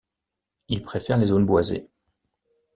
Il 0.69 0.81
préfère 0.81 1.19
les 1.19 1.27
zones 1.27 1.45
boisées. 1.45 1.87